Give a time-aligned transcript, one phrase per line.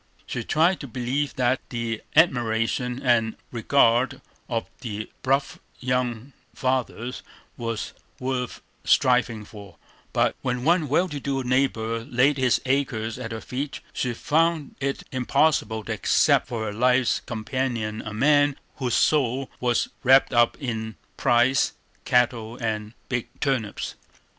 [0.25, 7.21] She tried to believe that the admiration and regard of the bluff young farmers
[7.55, 9.77] was worth striving for;
[10.11, 14.73] but when one well to do neighbor laid his acres at her feet, she found
[14.79, 20.57] it impossible to accept for her life's companion a man whose soul was wrapped up
[20.59, 21.73] in prize
[22.05, 23.93] cattle and big turnips.